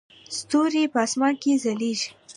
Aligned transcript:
ستوري 0.37 0.83
په 0.93 0.99
اسمان 1.05 1.33
کې 1.41 1.51
ځلیږي 1.63 2.09